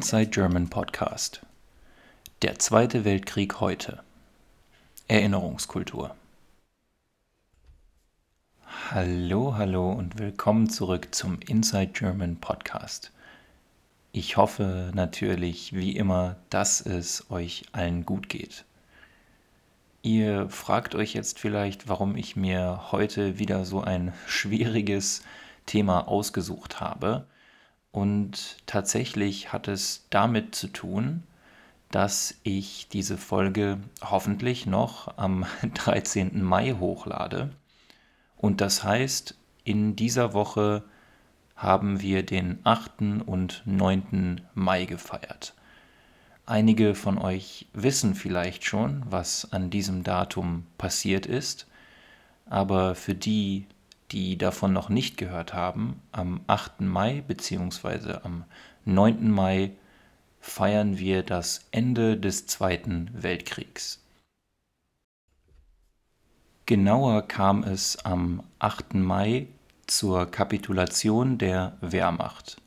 Inside 0.00 0.30
German 0.30 0.70
Podcast. 0.70 1.42
Der 2.40 2.58
Zweite 2.58 3.04
Weltkrieg 3.04 3.60
heute. 3.60 4.02
Erinnerungskultur. 5.08 6.16
Hallo, 8.90 9.56
hallo 9.58 9.92
und 9.92 10.18
willkommen 10.18 10.70
zurück 10.70 11.08
zum 11.10 11.38
Inside 11.46 11.88
German 11.88 12.36
Podcast. 12.36 13.12
Ich 14.12 14.38
hoffe 14.38 14.90
natürlich, 14.94 15.74
wie 15.74 15.94
immer, 15.94 16.36
dass 16.48 16.80
es 16.80 17.30
euch 17.30 17.64
allen 17.72 18.06
gut 18.06 18.30
geht. 18.30 18.64
Ihr 20.00 20.48
fragt 20.48 20.94
euch 20.94 21.12
jetzt 21.12 21.38
vielleicht, 21.38 21.90
warum 21.90 22.16
ich 22.16 22.36
mir 22.36 22.90
heute 22.90 23.38
wieder 23.38 23.66
so 23.66 23.82
ein 23.82 24.14
schwieriges 24.26 25.24
Thema 25.66 26.08
ausgesucht 26.08 26.80
habe. 26.80 27.26
Und 27.92 28.58
tatsächlich 28.66 29.52
hat 29.52 29.68
es 29.68 30.06
damit 30.10 30.54
zu 30.54 30.68
tun, 30.68 31.24
dass 31.90 32.36
ich 32.44 32.88
diese 32.88 33.18
Folge 33.18 33.80
hoffentlich 34.00 34.66
noch 34.66 35.18
am 35.18 35.44
13. 35.74 36.42
Mai 36.42 36.72
hochlade. 36.78 37.50
Und 38.36 38.60
das 38.60 38.84
heißt, 38.84 39.36
in 39.64 39.96
dieser 39.96 40.32
Woche 40.32 40.84
haben 41.56 42.00
wir 42.00 42.24
den 42.24 42.58
8. 42.64 43.26
und 43.26 43.62
9. 43.66 44.40
Mai 44.54 44.86
gefeiert. 44.86 45.54
Einige 46.46 46.94
von 46.94 47.18
euch 47.18 47.66
wissen 47.74 48.14
vielleicht 48.14 48.64
schon, 48.64 49.02
was 49.08 49.52
an 49.52 49.70
diesem 49.70 50.02
Datum 50.02 50.66
passiert 50.78 51.26
ist, 51.26 51.66
aber 52.46 52.94
für 52.94 53.14
die, 53.14 53.66
die 54.12 54.36
davon 54.38 54.72
noch 54.72 54.88
nicht 54.88 55.16
gehört 55.16 55.54
haben, 55.54 56.00
am 56.12 56.40
8. 56.46 56.80
Mai 56.80 57.22
bzw. 57.26 58.18
am 58.22 58.44
9. 58.84 59.30
Mai 59.30 59.72
feiern 60.40 60.98
wir 60.98 61.22
das 61.22 61.66
Ende 61.70 62.16
des 62.16 62.46
Zweiten 62.46 63.10
Weltkriegs. 63.12 64.02
Genauer 66.66 67.22
kam 67.22 67.62
es 67.62 68.04
am 68.04 68.42
8. 68.58 68.94
Mai 68.94 69.48
zur 69.86 70.26
Kapitulation 70.30 71.36
der 71.36 71.76
Wehrmacht. 71.80 72.60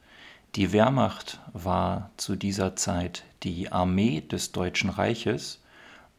Die 0.56 0.72
Wehrmacht 0.72 1.40
war 1.54 2.12
zu 2.18 2.36
dieser 2.36 2.76
Zeit 2.76 3.24
die 3.44 3.72
Armee 3.72 4.22
des 4.22 4.52
Deutschen 4.52 4.90
Reiches 4.90 5.62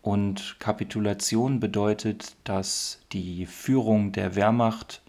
und 0.02 0.56
Kapitulation 0.58 1.61
bedeutet, 1.61 2.34
dass 2.45 3.00
die 3.12 3.47
Führung 3.47 4.12
der 4.12 4.34
Wehrmacht 4.34 5.02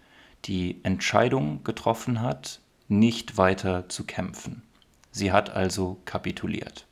die 0.44 0.80
Entscheidung 0.84 1.64
getroffen 1.64 2.20
hat, 2.20 2.60
nicht 2.88 3.36
weiter 3.36 3.88
zu 3.88 4.04
kämpfen. 4.04 4.62
Sie 5.10 5.32
hat 5.32 5.50
also 5.50 5.98
kapituliert. 6.04 6.86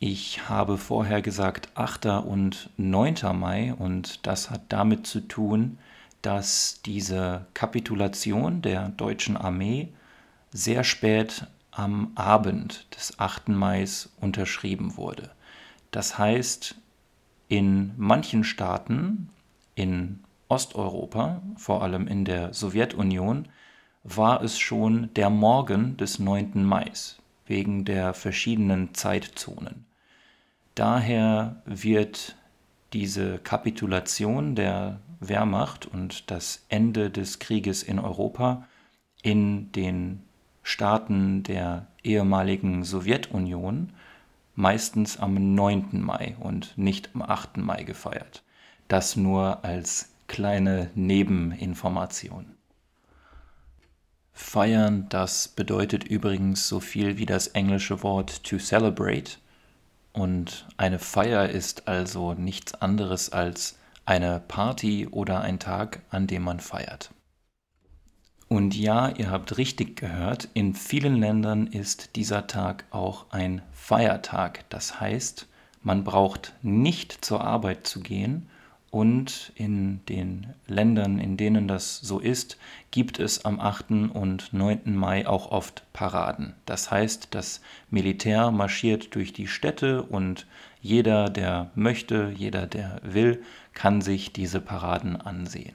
Ich 0.00 0.48
habe 0.48 0.76
vorher 0.76 1.22
gesagt 1.22 1.68
8. 1.76 2.06
und 2.26 2.68
9. 2.76 3.14
Mai 3.32 3.72
und 3.72 4.26
das 4.26 4.50
hat 4.50 4.62
damit 4.68 5.06
zu 5.06 5.20
tun, 5.20 5.78
dass 6.20 6.80
diese 6.84 7.46
Kapitulation 7.54 8.60
der 8.60 8.88
deutschen 8.90 9.36
Armee 9.36 9.88
sehr 10.52 10.84
spät 10.84 11.46
am 11.70 12.12
Abend 12.14 12.86
des 12.96 13.18
8. 13.18 13.50
Mai 13.50 13.86
unterschrieben 14.20 14.96
wurde. 14.96 15.30
Das 15.90 16.18
heißt, 16.18 16.74
in 17.48 17.92
manchen 17.96 18.42
Staaten 18.42 19.28
in 19.74 20.23
Osteuropa, 20.54 21.42
vor 21.56 21.82
allem 21.82 22.06
in 22.06 22.24
der 22.24 22.54
Sowjetunion, 22.54 23.48
war 24.04 24.40
es 24.40 24.56
schon 24.56 25.12
der 25.14 25.28
Morgen 25.28 25.96
des 25.96 26.20
9. 26.20 26.64
Mai 26.64 26.92
wegen 27.46 27.84
der 27.84 28.14
verschiedenen 28.14 28.94
Zeitzonen. 28.94 29.84
Daher 30.76 31.60
wird 31.64 32.36
diese 32.92 33.38
Kapitulation 33.38 34.54
der 34.54 35.00
Wehrmacht 35.18 35.86
und 35.86 36.30
das 36.30 36.64
Ende 36.68 37.10
des 37.10 37.40
Krieges 37.40 37.82
in 37.82 37.98
Europa 37.98 38.68
in 39.22 39.72
den 39.72 40.22
Staaten 40.62 41.42
der 41.42 41.88
ehemaligen 42.04 42.84
Sowjetunion 42.84 43.92
meistens 44.54 45.18
am 45.18 45.56
9. 45.56 46.00
Mai 46.00 46.36
und 46.38 46.78
nicht 46.78 47.10
am 47.12 47.22
8. 47.22 47.56
Mai 47.56 47.82
gefeiert. 47.82 48.44
Das 48.86 49.16
nur 49.16 49.64
als 49.64 50.13
kleine 50.34 50.90
Nebeninformation. 50.96 52.56
Feiern, 54.32 55.08
das 55.10 55.46
bedeutet 55.46 56.02
übrigens 56.02 56.66
so 56.68 56.80
viel 56.80 57.18
wie 57.18 57.24
das 57.24 57.46
englische 57.46 58.02
Wort 58.02 58.42
to 58.42 58.58
celebrate. 58.58 59.36
Und 60.12 60.66
eine 60.76 60.98
Feier 60.98 61.50
ist 61.50 61.86
also 61.86 62.34
nichts 62.34 62.74
anderes 62.74 63.30
als 63.30 63.78
eine 64.06 64.40
Party 64.40 65.06
oder 65.06 65.40
ein 65.40 65.60
Tag, 65.60 66.02
an 66.10 66.26
dem 66.26 66.42
man 66.42 66.58
feiert. 66.58 67.12
Und 68.48 68.74
ja, 68.74 69.10
ihr 69.10 69.30
habt 69.30 69.56
richtig 69.56 69.94
gehört, 69.94 70.48
in 70.52 70.74
vielen 70.74 71.14
Ländern 71.14 71.68
ist 71.68 72.16
dieser 72.16 72.48
Tag 72.48 72.86
auch 72.90 73.26
ein 73.30 73.62
Feiertag. 73.70 74.68
Das 74.68 74.98
heißt, 74.98 75.46
man 75.80 76.02
braucht 76.02 76.54
nicht 76.62 77.24
zur 77.24 77.44
Arbeit 77.44 77.86
zu 77.86 78.00
gehen 78.00 78.50
und 78.94 79.50
in 79.56 80.06
den 80.06 80.54
Ländern, 80.68 81.18
in 81.18 81.36
denen 81.36 81.66
das 81.66 81.98
so 81.98 82.20
ist, 82.20 82.58
gibt 82.92 83.18
es 83.18 83.44
am 83.44 83.58
8. 83.58 83.90
und 84.14 84.52
9. 84.52 84.94
Mai 84.94 85.26
auch 85.26 85.50
oft 85.50 85.82
Paraden. 85.92 86.54
Das 86.64 86.92
heißt, 86.92 87.26
das 87.32 87.60
Militär 87.90 88.52
marschiert 88.52 89.16
durch 89.16 89.32
die 89.32 89.48
Städte 89.48 90.04
und 90.04 90.46
jeder, 90.80 91.28
der 91.28 91.72
möchte, 91.74 92.32
jeder, 92.36 92.68
der 92.68 93.00
will, 93.02 93.42
kann 93.72 94.00
sich 94.00 94.32
diese 94.32 94.60
Paraden 94.60 95.20
ansehen. 95.20 95.74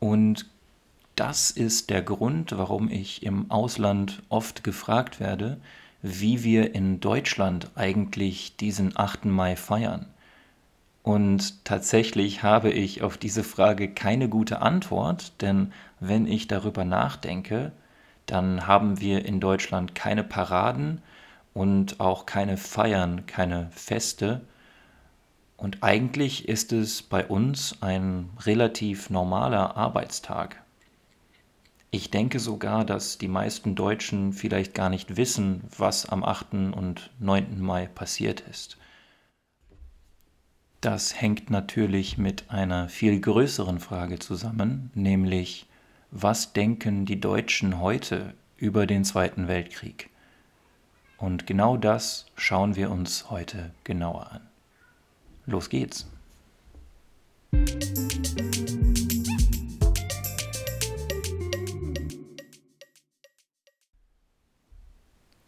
Und 0.00 0.50
das 1.14 1.52
ist 1.52 1.88
der 1.88 2.02
Grund, 2.02 2.58
warum 2.58 2.90
ich 2.90 3.22
im 3.22 3.48
Ausland 3.48 4.24
oft 4.28 4.64
gefragt 4.64 5.20
werde, 5.20 5.60
wie 6.02 6.42
wir 6.42 6.74
in 6.74 6.98
Deutschland 6.98 7.70
eigentlich 7.76 8.56
diesen 8.56 8.98
8. 8.98 9.26
Mai 9.26 9.54
feiern. 9.54 10.06
Und 11.06 11.64
tatsächlich 11.64 12.42
habe 12.42 12.72
ich 12.72 13.02
auf 13.02 13.16
diese 13.16 13.44
Frage 13.44 13.94
keine 13.94 14.28
gute 14.28 14.60
Antwort, 14.60 15.40
denn 15.40 15.72
wenn 16.00 16.26
ich 16.26 16.48
darüber 16.48 16.84
nachdenke, 16.84 17.70
dann 18.26 18.66
haben 18.66 19.00
wir 19.00 19.24
in 19.24 19.38
Deutschland 19.38 19.94
keine 19.94 20.24
Paraden 20.24 21.00
und 21.54 22.00
auch 22.00 22.26
keine 22.26 22.56
Feiern, 22.56 23.24
keine 23.26 23.70
Feste. 23.70 24.40
Und 25.56 25.84
eigentlich 25.84 26.48
ist 26.48 26.72
es 26.72 27.04
bei 27.04 27.24
uns 27.24 27.80
ein 27.82 28.28
relativ 28.44 29.08
normaler 29.08 29.76
Arbeitstag. 29.76 30.60
Ich 31.92 32.10
denke 32.10 32.40
sogar, 32.40 32.84
dass 32.84 33.16
die 33.16 33.28
meisten 33.28 33.76
Deutschen 33.76 34.32
vielleicht 34.32 34.74
gar 34.74 34.90
nicht 34.90 35.16
wissen, 35.16 35.62
was 35.78 36.06
am 36.06 36.24
8. 36.24 36.74
und 36.74 37.10
9. 37.20 37.60
Mai 37.60 37.86
passiert 37.86 38.40
ist. 38.40 38.76
Das 40.80 41.20
hängt 41.20 41.50
natürlich 41.50 42.18
mit 42.18 42.50
einer 42.50 42.88
viel 42.88 43.18
größeren 43.18 43.80
Frage 43.80 44.18
zusammen, 44.18 44.90
nämlich 44.94 45.66
was 46.10 46.52
denken 46.52 47.06
die 47.06 47.18
Deutschen 47.18 47.80
heute 47.80 48.34
über 48.56 48.86
den 48.86 49.04
Zweiten 49.04 49.48
Weltkrieg? 49.48 50.10
Und 51.16 51.46
genau 51.46 51.76
das 51.76 52.26
schauen 52.36 52.76
wir 52.76 52.90
uns 52.90 53.30
heute 53.30 53.70
genauer 53.84 54.32
an. 54.32 54.40
Los 55.46 55.70
geht's! 55.70 56.06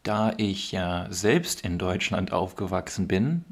Da 0.02 0.32
ich 0.38 0.72
ja 0.72 1.06
selbst 1.10 1.60
in 1.60 1.76
Deutschland 1.78 2.32
aufgewachsen 2.32 3.06
bin, 3.06 3.44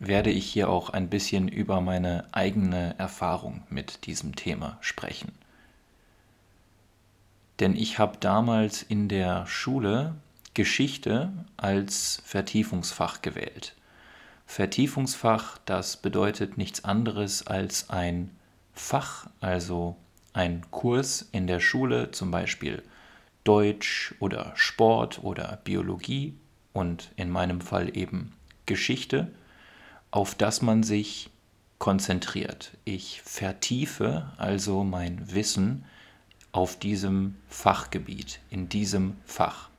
werde 0.00 0.30
ich 0.30 0.46
hier 0.50 0.68
auch 0.68 0.90
ein 0.90 1.08
bisschen 1.08 1.46
über 1.46 1.80
meine 1.80 2.24
eigene 2.32 2.98
Erfahrung 2.98 3.62
mit 3.68 4.06
diesem 4.06 4.34
Thema 4.34 4.78
sprechen. 4.80 5.32
Denn 7.60 7.76
ich 7.76 7.98
habe 7.98 8.16
damals 8.18 8.82
in 8.82 9.08
der 9.08 9.46
Schule 9.46 10.14
Geschichte 10.54 11.30
als 11.58 12.22
Vertiefungsfach 12.24 13.20
gewählt. 13.22 13.76
Vertiefungsfach, 14.46 15.58
das 15.66 15.98
bedeutet 15.98 16.56
nichts 16.56 16.84
anderes 16.84 17.46
als 17.46 17.90
ein 17.90 18.30
Fach, 18.72 19.28
also 19.40 19.96
ein 20.32 20.62
Kurs 20.70 21.28
in 21.32 21.46
der 21.46 21.60
Schule, 21.60 22.10
zum 22.10 22.30
Beispiel 22.30 22.82
Deutsch 23.44 24.14
oder 24.18 24.52
Sport 24.54 25.22
oder 25.22 25.60
Biologie 25.62 26.34
und 26.72 27.12
in 27.16 27.30
meinem 27.30 27.60
Fall 27.60 27.96
eben 27.96 28.32
Geschichte 28.66 29.30
auf 30.10 30.34
das 30.34 30.62
man 30.62 30.82
sich 30.82 31.30
konzentriert. 31.78 32.76
Ich 32.84 33.22
vertiefe 33.22 34.30
also 34.36 34.84
mein 34.84 35.32
Wissen 35.34 35.84
auf 36.52 36.78
diesem 36.78 37.36
Fachgebiet, 37.48 38.40
in 38.50 38.68
diesem 38.68 39.16
Fach. 39.24 39.70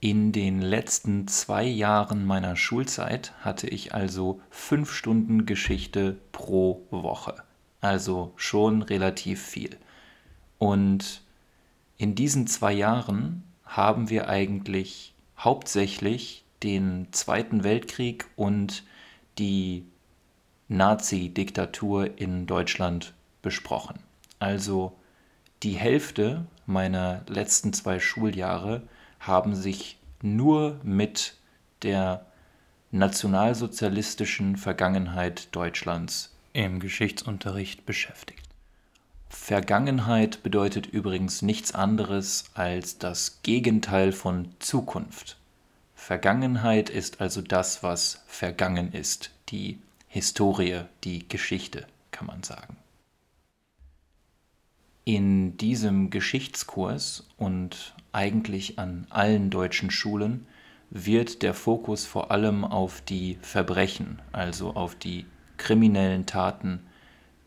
In 0.00 0.30
den 0.30 0.62
letzten 0.62 1.26
zwei 1.26 1.64
Jahren 1.64 2.24
meiner 2.24 2.54
Schulzeit 2.54 3.32
hatte 3.40 3.66
ich 3.66 3.94
also 3.94 4.40
fünf 4.50 4.92
Stunden 4.92 5.44
Geschichte 5.44 6.16
pro 6.30 6.86
Woche. 6.90 7.34
Also 7.80 8.32
schon 8.36 8.82
relativ 8.82 9.42
viel. 9.42 9.76
Und 10.58 11.22
in 11.96 12.14
diesen 12.14 12.46
zwei 12.46 12.72
Jahren 12.72 13.42
haben 13.64 14.08
wir 14.08 14.28
eigentlich 14.28 15.14
hauptsächlich 15.36 16.44
den 16.62 17.08
Zweiten 17.10 17.64
Weltkrieg 17.64 18.26
und 18.36 18.84
die 19.38 19.84
Nazi-Diktatur 20.68 22.18
in 22.18 22.46
Deutschland 22.46 23.14
besprochen. 23.42 24.00
Also 24.38 24.96
die 25.62 25.72
Hälfte 25.72 26.46
meiner 26.66 27.24
letzten 27.28 27.72
zwei 27.72 27.98
Schuljahre 27.98 28.82
haben 29.20 29.54
sich 29.54 29.98
nur 30.22 30.78
mit 30.82 31.34
der 31.82 32.26
nationalsozialistischen 32.90 34.56
Vergangenheit 34.56 35.54
Deutschlands 35.54 36.34
im 36.52 36.80
Geschichtsunterricht 36.80 37.86
beschäftigt. 37.86 38.48
Vergangenheit 39.28 40.42
bedeutet 40.42 40.86
übrigens 40.86 41.42
nichts 41.42 41.74
anderes 41.74 42.44
als 42.54 42.98
das 42.98 43.42
Gegenteil 43.42 44.12
von 44.12 44.48
Zukunft. 44.58 45.37
Vergangenheit 46.08 46.88
ist 46.88 47.20
also 47.20 47.42
das, 47.42 47.82
was 47.82 48.22
vergangen 48.26 48.94
ist, 48.94 49.30
die 49.50 49.78
Historie, 50.06 50.84
die 51.04 51.28
Geschichte, 51.28 51.86
kann 52.12 52.26
man 52.26 52.42
sagen. 52.42 52.78
In 55.04 55.58
diesem 55.58 56.08
Geschichtskurs 56.08 57.28
und 57.36 57.94
eigentlich 58.10 58.78
an 58.78 59.06
allen 59.10 59.50
deutschen 59.50 59.90
Schulen 59.90 60.46
wird 60.88 61.42
der 61.42 61.52
Fokus 61.52 62.06
vor 62.06 62.30
allem 62.30 62.64
auf 62.64 63.02
die 63.02 63.36
Verbrechen, 63.42 64.22
also 64.32 64.70
auf 64.70 64.94
die 64.94 65.26
kriminellen 65.58 66.24
Taten 66.24 66.86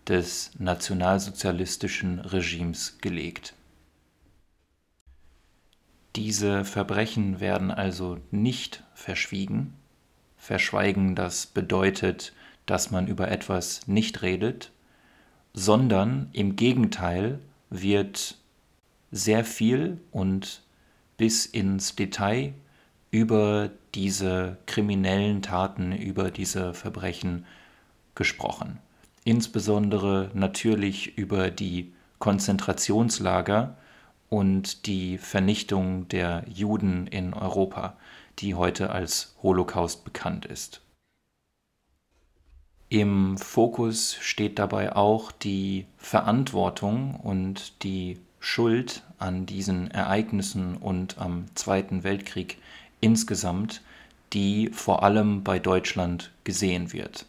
des 0.08 0.52
nationalsozialistischen 0.60 2.20
Regimes 2.20 3.00
gelegt. 3.02 3.56
Diese 6.16 6.66
Verbrechen 6.66 7.40
werden 7.40 7.72
also 7.72 8.18
nicht 8.32 8.84
verschwiegen. 8.94 9.74
Verschweigen, 10.38 11.16
das 11.16 11.46
bedeutet, 11.46 12.34
dass 12.66 12.92
man 12.92 13.08
über 13.08 13.30
etwas 13.30 13.88
nicht 13.88 14.22
redet, 14.22 14.72
sondern 15.54 16.30
im 16.34 16.56
Gegenteil 16.56 17.40
wird 17.70 18.38
sehr 19.12 19.46
viel 19.46 20.00
und 20.12 20.64
bis 21.18 21.46
ins 21.46 21.96
Detail 21.96 22.54
über 23.12 23.70
diese 23.94 24.58
kriminellen 24.66 25.42
Taten, 25.42 25.92
über 25.92 26.32
diese 26.32 26.74
Verbrechen 26.74 27.46
gesprochen. 28.16 28.80
Insbesondere 29.24 30.32
natürlich 30.34 31.18
über 31.18 31.52
die 31.52 31.94
Konzentrationslager 32.20 33.78
und 34.32 34.86
die 34.86 35.18
Vernichtung 35.18 36.08
der 36.08 36.46
Juden 36.48 37.06
in 37.06 37.34
Europa, 37.34 37.98
die 38.40 38.56
heute 38.56 38.90
als 38.90 39.36
Holocaust 39.44 40.06
bekannt 40.06 40.46
ist. 40.46 40.82
Im 42.88 43.38
Fokus 43.38 44.18
steht 44.22 44.58
dabei 44.58 44.96
auch 44.96 45.34
die 45.34 45.86
Verantwortung 45.98 47.16
und 47.16 47.84
die 47.84 48.20
Schuld 48.40 49.04
an 49.20 49.46
diesen 49.46 49.92
Ereignissen 49.92 50.78
und 50.78 51.18
am 51.18 51.46
Zweiten 51.56 52.04
Weltkrieg 52.04 52.58
insgesamt, 53.02 53.82
die 54.32 54.70
vor 54.70 55.04
allem 55.04 55.44
bei 55.44 55.60
Deutschland 55.60 56.32
gesehen 56.46 56.94
wird. 56.94 57.26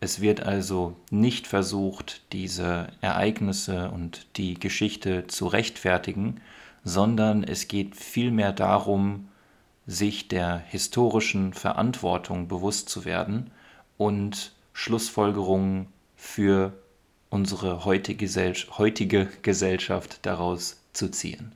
Es 0.00 0.20
wird 0.20 0.40
also 0.40 0.96
nicht 1.10 1.46
versucht, 1.46 2.22
diese 2.32 2.88
Ereignisse 3.00 3.90
und 3.90 4.26
die 4.36 4.54
Geschichte 4.54 5.26
zu 5.26 5.46
rechtfertigen, 5.46 6.40
sondern 6.84 7.42
es 7.42 7.66
geht 7.66 7.96
vielmehr 7.96 8.52
darum, 8.52 9.28
sich 9.86 10.28
der 10.28 10.58
historischen 10.58 11.52
Verantwortung 11.54 12.48
bewusst 12.48 12.88
zu 12.88 13.04
werden 13.04 13.50
und 13.96 14.52
Schlussfolgerungen 14.72 15.86
für 16.16 16.72
unsere 17.30 17.84
heutige, 17.84 19.28
Gesellschaft 19.42 20.18
daraus 20.26 20.82
zu 20.92 21.10
ziehen. 21.10 21.52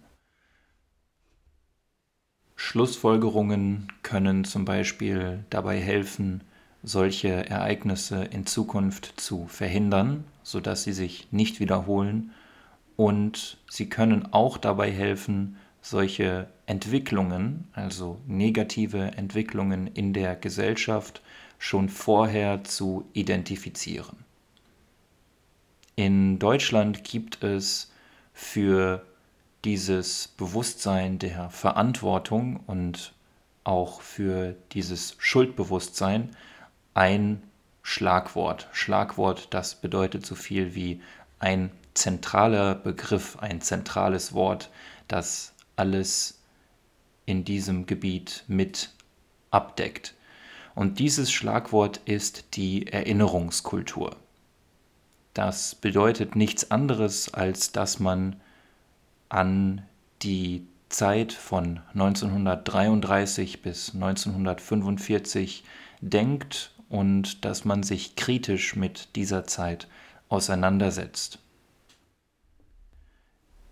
Schlussfolgerungen 2.57 3.89
können 4.03 4.45
zum 4.45 4.65
Beispiel 4.65 5.45
dabei 5.51 5.79
helfen, 5.81 6.43
solche 6.83 7.49
Ereignisse 7.49 8.25
in 8.25 8.47
Zukunft 8.47 9.21
zu 9.21 9.47
verhindern, 9.47 10.25
sodass 10.43 10.85
sie 10.85 10.93
sich 10.93 11.29
nicht 11.31 11.61
wiederholen. 11.61 12.33
Und 12.97 13.59
sie 13.69 13.89
können 13.89 14.33
auch 14.33 14.59
dabei 14.59 14.91
helfen, 14.91 15.57
solche 15.83 16.49
Entwicklungen, 16.67 17.69
also 17.73 18.19
negative 18.27 19.13
Entwicklungen 19.17 19.87
in 19.87 20.13
der 20.13 20.37
Gesellschaft, 20.37 21.23
schon 21.59 21.89
vorher 21.89 22.65
zu 22.65 23.05
identifizieren. 23.13 24.25
In 25.97 26.39
Deutschland 26.39 27.05
gibt 27.05 27.43
es 27.45 27.93
für 28.33 29.05
dieses 29.65 30.29
Bewusstsein 30.29 31.19
der 31.19 31.51
Verantwortung 31.51 32.61
und 32.67 33.13
auch 33.65 34.01
für 34.01 34.57
dieses 34.73 35.17
Schuldbewusstsein 35.19 36.31
ein 36.95 37.43
Schlagwort. 37.83 38.69
Schlagwort, 38.73 39.49
das 39.51 39.75
bedeutet 39.75 40.27
so 40.27 40.35
viel 40.35 40.75
wie 40.75 41.01
ein 41.39 41.71
zentraler 41.95 42.75
Begriff, 42.75 43.39
ein 43.39 43.61
zentrales 43.61 44.33
Wort, 44.33 44.71
das 45.09 45.53
alles 45.77 46.41
in 47.27 47.45
diesem 47.45 47.87
Gebiet 47.87 48.45
mit 48.49 48.91
abdeckt. 49.51 50.15
Und 50.75 50.99
dieses 50.99 51.33
Schlagwort 51.33 52.01
ist 52.05 52.57
die 52.57 52.87
Erinnerungskultur. 52.87 54.17
Das 55.35 55.75
bedeutet 55.75 56.37
nichts 56.37 56.71
anderes, 56.71 57.33
als 57.33 57.73
dass 57.73 57.99
man 58.01 58.37
an 59.29 59.83
die 60.23 60.67
Zeit 60.89 61.33
von 61.33 61.81
1933 61.95 63.63
bis 63.63 63.95
1945 63.95 65.65
denkt 66.01 66.73
und 66.91 67.47
dass 67.47 67.65
man 67.65 67.83
sich 67.83 68.17
kritisch 68.17 68.77
mit 68.77 69.17
dieser 69.17 69.47
Zeit 69.47 69.89
auseinandersetzt. 70.29 71.39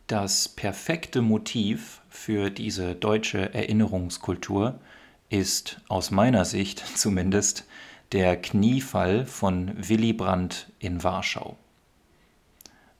Das 0.07 0.49
perfekte 0.49 1.21
Motiv 1.21 2.01
für 2.09 2.49
diese 2.49 2.95
deutsche 2.95 3.53
Erinnerungskultur 3.53 4.81
ist 5.29 5.83
aus 5.89 6.11
meiner 6.11 6.47
Sicht 6.47 6.83
zumindest 6.97 7.67
der 8.13 8.41
Kniefall 8.41 9.27
von 9.27 9.73
Willy 9.77 10.15
Brandt 10.15 10.73
in 10.79 11.05
Warschau. 11.05 11.59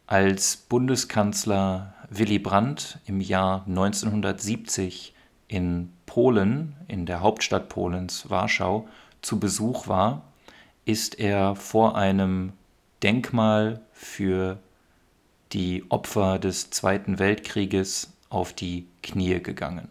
Als 0.07 0.57
Bundeskanzler 0.57 1.95
Willy 2.11 2.39
Brandt 2.39 2.99
im 3.07 3.21
Jahr 3.21 3.65
1970 3.67 5.15
in 5.47 5.93
Polen, 6.07 6.75
in 6.89 7.07
der 7.07 7.21
Hauptstadt 7.21 7.69
Polens 7.69 8.29
Warschau, 8.29 8.89
zu 9.23 9.39
Besuch 9.41 9.89
war, 9.89 10.23
ist 10.85 11.19
er 11.19 11.55
vor 11.55 11.97
einem 11.97 12.53
Denkmal 13.03 13.81
für 13.93 14.59
die 15.53 15.85
Opfer 15.91 16.39
des 16.39 16.71
Zweiten 16.71 17.19
Weltkrieges 17.19 18.13
auf 18.29 18.53
die 18.53 18.87
Knie 19.03 19.41
gegangen. 19.41 19.89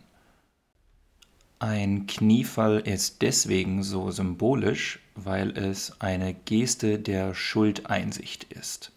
Ein 1.59 2.05
Kniefall 2.05 2.79
ist 2.81 3.23
deswegen 3.23 3.81
so 3.81 4.11
symbolisch, 4.11 4.99
weil 5.15 5.57
es 5.57 5.99
eine 5.99 6.35
Geste 6.35 6.99
der 6.99 7.33
Schuldeinsicht 7.33 8.43
ist. 8.45 8.91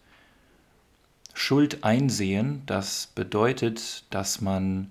Schuld 1.32 1.84
einsehen, 1.84 2.62
das 2.66 3.06
bedeutet, 3.14 4.04
dass 4.10 4.42
man 4.42 4.90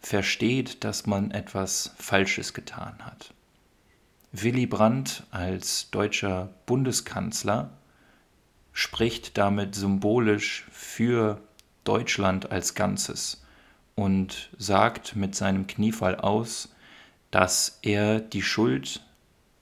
versteht, 0.00 0.82
dass 0.84 1.06
man 1.06 1.30
etwas 1.30 1.94
Falsches 1.98 2.54
getan 2.54 2.94
hat. 3.00 3.34
Willy 4.32 4.66
Brandt 4.66 5.24
als 5.30 5.90
deutscher 5.90 6.50
Bundeskanzler 6.66 7.70
spricht 8.72 9.38
damit 9.38 9.74
symbolisch 9.74 10.66
für 10.70 11.40
Deutschland 11.84 12.52
als 12.52 12.74
Ganzes 12.74 13.42
und 13.94 14.50
sagt 14.58 15.16
mit 15.16 15.34
seinem 15.34 15.66
Kniefall 15.66 16.16
aus, 16.16 16.68
dass 17.30 17.78
er 17.80 18.20
die 18.20 18.42
Schuld 18.42 19.02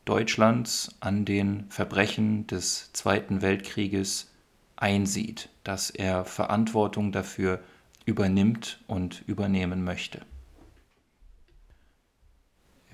Deutschlands 0.04 0.96
an 0.98 1.24
den 1.24 1.66
Verbrechen 1.70 2.48
des 2.48 2.92
Zweiten 2.92 3.42
Weltkrieges 3.42 4.32
einsieht, 4.74 5.48
dass 5.62 5.90
er 5.90 6.24
Verantwortung 6.24 7.12
dafür 7.12 7.60
übernimmt 8.04 8.80
und 8.88 9.22
übernehmen 9.28 9.84
möchte. 9.84 10.22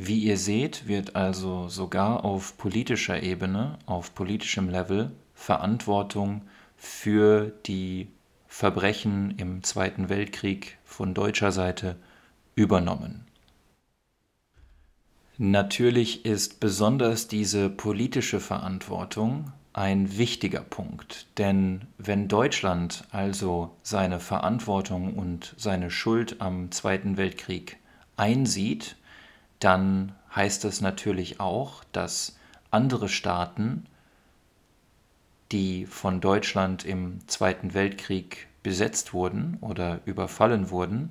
Wie 0.05 0.19
ihr 0.19 0.37
seht, 0.37 0.89
wird 0.89 1.15
also 1.15 1.69
sogar 1.69 2.25
auf 2.25 2.59
politischer 2.59 3.23
Ebene, 3.23 3.79
auf 3.87 4.17
politischem 4.17 4.69
Level 4.69 5.13
Verantwortung 5.33 6.43
für 6.77 7.53
die 7.67 8.09
Verbrechen 8.49 9.35
im 9.37 9.63
Zweiten 9.63 10.09
Weltkrieg 10.09 10.77
von 10.85 11.15
deutscher 11.15 11.53
Seite 11.53 11.95
übernommen. 12.57 13.27
Natürlich 15.39 16.25
ist 16.25 16.59
besonders 16.59 17.29
diese 17.29 17.71
politische 17.71 18.41
Verantwortung 18.41 19.53
ein 19.73 20.19
wichtiger 20.19 20.63
Punkt, 20.63 21.29
denn 21.39 21.83
wenn 21.97 22.27
Deutschland 22.27 23.05
also 23.13 23.77
seine 23.85 24.19
Verantwortung 24.19 25.15
und 25.15 25.55
seine 25.57 25.93
Schuld 25.93 26.41
am 26.41 26.73
Zweiten 26.73 27.17
Weltkrieg 27.17 27.77
einsieht, 28.17 28.97
dann 29.65 30.13
heißt 30.35 30.65
es 30.65 30.81
natürlich 30.81 31.41
auch, 31.41 31.85
dass 31.93 32.39
andere 32.71 33.09
Staaten, 33.09 33.87
die 35.53 35.87
von 35.87 36.21
Deutschland 36.21 36.85
im 36.85 37.27
Zweiten 37.29 37.75
Weltkrieg 37.75 38.49
besetzt 38.63 39.13
wurden 39.13 39.59
oder 39.61 40.01
überfallen 40.05 40.71
wurden, 40.71 41.11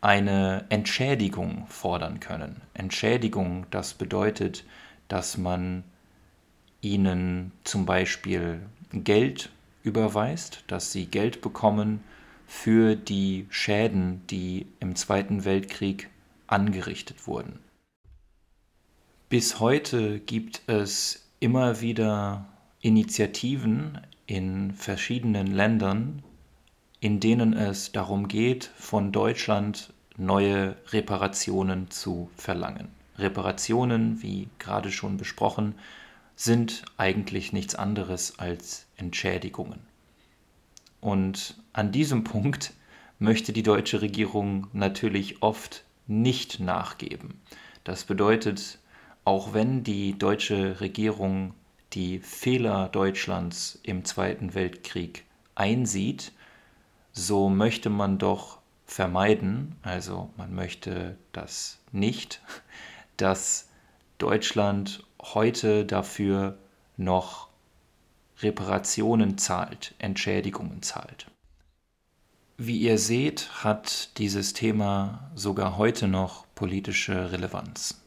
eine 0.00 0.66
Entschädigung 0.68 1.66
fordern 1.68 2.20
können. 2.20 2.60
Entschädigung, 2.74 3.66
das 3.70 3.94
bedeutet, 3.94 4.64
dass 5.08 5.38
man 5.38 5.82
ihnen 6.82 7.52
zum 7.64 7.86
Beispiel 7.86 8.60
Geld 8.92 9.50
überweist, 9.82 10.64
dass 10.66 10.92
sie 10.92 11.06
Geld 11.06 11.40
bekommen 11.40 12.04
für 12.46 12.96
die 12.96 13.46
Schäden, 13.48 14.26
die 14.28 14.66
im 14.80 14.94
Zweiten 14.94 15.46
Weltkrieg 15.46 16.10
angerichtet 16.46 17.26
wurden. 17.26 17.58
Bis 19.28 19.60
heute 19.60 20.20
gibt 20.20 20.62
es 20.66 21.28
immer 21.40 21.80
wieder 21.80 22.46
Initiativen 22.80 23.98
in 24.26 24.72
verschiedenen 24.72 25.48
Ländern, 25.48 26.22
in 27.00 27.20
denen 27.20 27.52
es 27.52 27.92
darum 27.92 28.28
geht, 28.28 28.70
von 28.76 29.12
Deutschland 29.12 29.92
neue 30.16 30.76
Reparationen 30.88 31.90
zu 31.90 32.30
verlangen. 32.36 32.88
Reparationen, 33.18 34.22
wie 34.22 34.48
gerade 34.58 34.90
schon 34.90 35.16
besprochen, 35.16 35.74
sind 36.36 36.84
eigentlich 36.96 37.52
nichts 37.52 37.74
anderes 37.74 38.38
als 38.38 38.86
Entschädigungen. 38.96 39.80
Und 41.00 41.56
an 41.72 41.92
diesem 41.92 42.24
Punkt 42.24 42.72
möchte 43.18 43.52
die 43.52 43.62
deutsche 43.62 44.00
Regierung 44.00 44.68
natürlich 44.72 45.42
oft 45.42 45.84
nicht 46.06 46.60
nachgeben. 46.60 47.40
Das 47.84 48.04
bedeutet, 48.04 48.78
auch 49.24 49.54
wenn 49.54 49.84
die 49.84 50.18
deutsche 50.18 50.80
Regierung 50.80 51.54
die 51.92 52.18
Fehler 52.18 52.88
Deutschlands 52.88 53.78
im 53.82 54.04
Zweiten 54.04 54.54
Weltkrieg 54.54 55.24
einsieht, 55.54 56.32
so 57.12 57.48
möchte 57.48 57.90
man 57.90 58.18
doch 58.18 58.58
vermeiden, 58.86 59.76
also 59.82 60.30
man 60.36 60.54
möchte 60.54 61.16
das 61.32 61.78
nicht, 61.92 62.40
dass 63.16 63.68
Deutschland 64.18 65.04
heute 65.22 65.84
dafür 65.84 66.58
noch 66.96 67.48
Reparationen 68.40 69.38
zahlt, 69.38 69.94
Entschädigungen 69.98 70.82
zahlt. 70.82 71.26
Wie 72.56 72.78
ihr 72.78 72.98
seht, 72.98 73.64
hat 73.64 74.16
dieses 74.18 74.52
Thema 74.52 75.28
sogar 75.34 75.76
heute 75.76 76.06
noch 76.06 76.46
politische 76.54 77.32
Relevanz. 77.32 78.00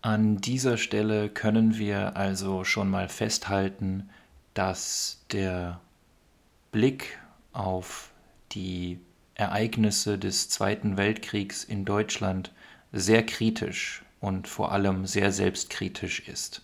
An 0.00 0.38
dieser 0.38 0.78
Stelle 0.78 1.28
können 1.28 1.76
wir 1.76 2.16
also 2.16 2.64
schon 2.64 2.88
mal 2.88 3.10
festhalten, 3.10 4.08
dass 4.54 5.22
der 5.32 5.78
Blick 6.72 7.18
auf 7.52 8.10
die 8.52 8.98
Ereignisse 9.34 10.18
des 10.18 10.48
Zweiten 10.48 10.96
Weltkriegs 10.96 11.62
in 11.62 11.84
Deutschland 11.84 12.52
sehr 12.92 13.26
kritisch 13.26 14.02
und 14.20 14.48
vor 14.48 14.72
allem 14.72 15.04
sehr 15.04 15.30
selbstkritisch 15.30 16.26
ist. 16.26 16.62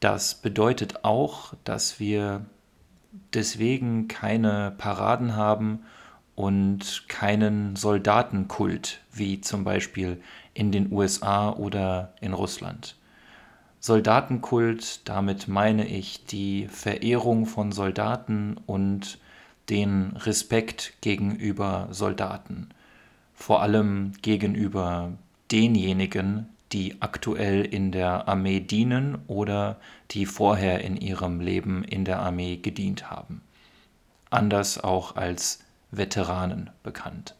Das 0.00 0.34
bedeutet 0.34 1.04
auch, 1.04 1.52
dass 1.64 2.00
wir 2.00 2.46
deswegen 3.32 4.08
keine 4.08 4.74
Paraden 4.76 5.36
haben 5.36 5.80
und 6.34 7.04
keinen 7.08 7.76
Soldatenkult, 7.76 9.00
wie 9.12 9.40
zum 9.40 9.64
Beispiel 9.64 10.20
in 10.52 10.72
den 10.72 10.92
USA 10.92 11.50
oder 11.50 12.14
in 12.20 12.32
Russland. 12.32 12.96
Soldatenkult, 13.80 15.06
damit 15.08 15.46
meine 15.46 15.86
ich 15.86 16.24
die 16.24 16.68
Verehrung 16.68 17.46
von 17.46 17.70
Soldaten 17.70 18.56
und 18.66 19.18
den 19.68 20.16
Respekt 20.16 20.94
gegenüber 21.00 21.88
Soldaten, 21.90 22.70
vor 23.34 23.62
allem 23.62 24.12
gegenüber 24.22 25.12
denjenigen, 25.52 26.48
die 26.74 27.00
aktuell 27.00 27.64
in 27.64 27.92
der 27.92 28.28
Armee 28.28 28.60
dienen 28.60 29.18
oder 29.28 29.78
die 30.10 30.26
vorher 30.26 30.82
in 30.82 30.96
ihrem 30.96 31.40
Leben 31.40 31.84
in 31.84 32.04
der 32.04 32.18
Armee 32.18 32.56
gedient 32.56 33.10
haben. 33.10 33.42
Anders 34.28 34.82
auch 34.82 35.14
als 35.14 35.60
Veteranen 35.92 36.70
bekannt. 36.82 37.36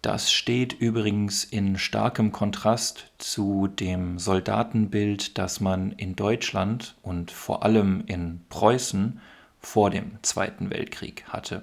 Das 0.00 0.32
steht 0.32 0.72
übrigens 0.72 1.44
in 1.44 1.78
starkem 1.78 2.32
Kontrast 2.32 3.12
zu 3.18 3.68
dem 3.68 4.18
Soldatenbild, 4.18 5.38
das 5.38 5.60
man 5.60 5.92
in 5.92 6.16
Deutschland 6.16 6.96
und 7.02 7.30
vor 7.30 7.62
allem 7.62 8.02
in 8.06 8.40
Preußen 8.48 9.20
vor 9.60 9.90
dem 9.90 10.18
Zweiten 10.22 10.70
Weltkrieg 10.70 11.24
hatte. 11.28 11.62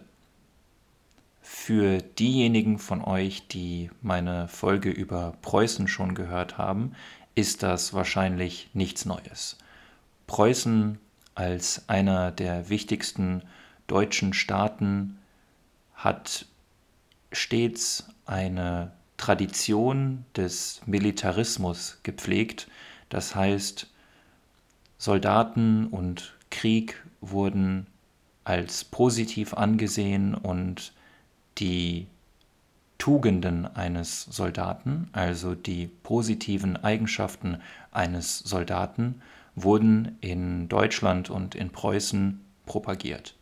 Für 1.70 2.00
diejenigen 2.00 2.80
von 2.80 3.04
euch, 3.04 3.48
die 3.48 3.92
meine 4.02 4.48
Folge 4.48 4.90
über 4.90 5.36
Preußen 5.44 5.88
schon 5.88 6.16
gehört 6.16 6.58
haben, 6.58 6.94
ist 7.36 7.62
das 7.62 7.94
wahrscheinlich 7.94 8.72
nichts 8.74 9.06
Neues. 9.06 9.56
Preußen 10.26 10.98
als 11.36 11.88
einer 11.88 12.32
der 12.32 12.70
wichtigsten 12.70 13.44
deutschen 13.86 14.34
Staaten 14.34 15.20
hat 15.94 16.48
stets 17.32 18.08
eine 18.26 18.92
Tradition 19.18 20.26
des 20.36 20.82
Militarismus 20.88 22.00
gepflegt. 22.02 22.68
Das 23.10 23.36
heißt, 23.36 23.86
Soldaten 24.98 25.86
und 25.86 26.36
Krieg 26.50 27.06
wurden 27.22 27.86
als 28.44 28.84
positiv 28.86 29.54
angesehen 29.54 30.34
und 30.34 30.94
die 31.60 32.08
Tugenden 32.98 33.66
eines 33.66 34.24
Soldaten, 34.24 35.10
also 35.14 35.56
die 35.56 35.88
positiven 35.88 36.76
Eigenschaften 36.78 37.62
eines 37.92 38.40
Soldaten, 38.40 39.22
wurden 39.56 40.18
in 40.22 40.68
Deutschland 40.68 41.30
und 41.30 41.56
in 41.56 41.70
Preußen 41.70 42.42
propagiert. 42.66 43.36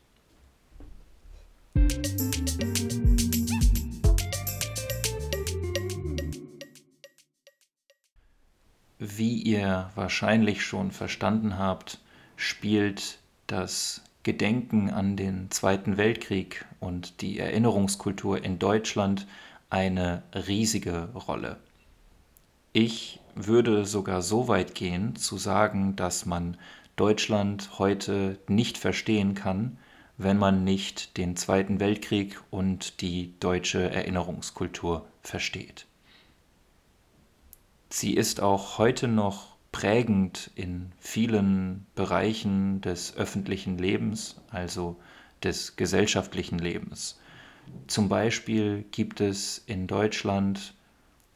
Wie 9.00 9.42
ihr 9.42 9.92
wahrscheinlich 9.96 10.64
schon 10.64 10.92
verstanden 10.92 11.58
habt, 11.58 12.00
spielt 12.36 13.20
das 13.48 14.02
Gedenken 14.28 14.90
an 14.90 15.16
den 15.16 15.50
Zweiten 15.52 15.96
Weltkrieg 15.96 16.66
und 16.82 17.22
die 17.22 17.40
Erinnerungskultur 17.40 18.44
in 18.44 18.60
Deutschland 18.60 19.26
eine 19.70 20.22
riesige 20.34 21.08
Rolle. 21.16 21.56
Ich 22.74 23.22
würde 23.36 23.86
sogar 23.86 24.22
so 24.22 24.50
weit 24.50 24.76
gehen 24.76 25.16
zu 25.16 25.38
sagen, 25.38 25.96
dass 25.96 26.26
man 26.26 26.58
Deutschland 26.98 27.80
heute 27.80 28.38
nicht 28.50 28.78
verstehen 28.78 29.34
kann, 29.34 29.78
wenn 30.18 30.38
man 30.38 30.66
nicht 30.66 31.16
den 31.16 31.38
Zweiten 31.38 31.80
Weltkrieg 31.80 32.38
und 32.52 33.00
die 33.00 33.34
deutsche 33.40 33.90
Erinnerungskultur 33.90 35.06
versteht. 35.22 35.86
Sie 37.90 38.14
ist 38.14 38.42
auch 38.42 38.78
heute 38.78 39.08
noch 39.08 39.57
prägend 39.78 40.50
in 40.56 40.92
vielen 40.98 41.86
Bereichen 41.94 42.82
des 42.82 43.16
öffentlichen 43.16 43.78
Lebens, 43.78 44.42
also 44.50 44.96
des 45.44 45.76
gesellschaftlichen 45.76 46.58
Lebens. 46.58 47.20
Zum 47.86 48.10
Beispiel 48.10 48.86
gibt 48.90 49.22
es 49.22 49.60
in 49.68 49.86
Deutschland 49.86 50.74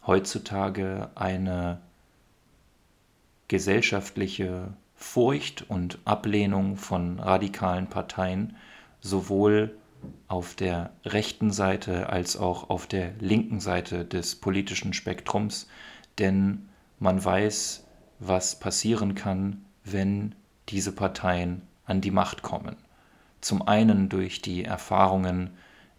heutzutage 0.07 1.11
eine 1.13 1.81
gesellschaftliche 3.47 4.73
Furcht 4.95 5.69
und 5.69 5.99
Ablehnung 6.05 6.77
von 6.77 7.19
radikalen 7.19 7.89
Parteien 7.89 8.55
sowohl 9.01 9.77
auf 10.27 10.55
der 10.55 10.89
rechten 11.05 11.51
Seite 11.51 12.09
als 12.09 12.37
auch 12.37 12.71
auf 12.71 12.87
der 12.87 13.11
linken 13.19 13.59
Seite 13.59 14.03
des 14.03 14.35
politischen 14.35 14.93
Spektrums, 14.93 15.67
denn 16.17 16.69
man 16.97 17.23
weiß, 17.23 17.85
was 18.21 18.57
passieren 18.59 19.15
kann, 19.15 19.65
wenn 19.83 20.35
diese 20.69 20.91
Parteien 20.91 21.63
an 21.85 22.01
die 22.01 22.11
Macht 22.11 22.43
kommen. 22.43 22.77
Zum 23.41 23.67
einen 23.67 24.07
durch 24.07 24.41
die 24.41 24.63
Erfahrungen 24.63 25.49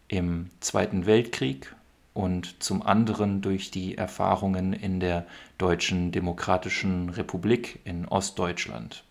im 0.06 0.48
Zweiten 0.60 1.04
Weltkrieg 1.04 1.74
und 2.14 2.62
zum 2.62 2.82
anderen 2.82 3.42
durch 3.42 3.72
die 3.72 3.98
Erfahrungen 3.98 4.72
in 4.72 5.00
der 5.00 5.26
Deutschen 5.58 6.12
Demokratischen 6.12 7.08
Republik 7.08 7.80
in 7.84 8.06
Ostdeutschland. 8.06 9.02